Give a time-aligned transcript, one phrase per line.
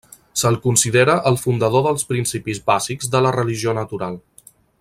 [0.41, 4.19] Se'l considera el fundador dels principis bàsics de la religió natural.